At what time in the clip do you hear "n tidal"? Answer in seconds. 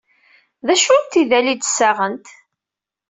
1.01-1.47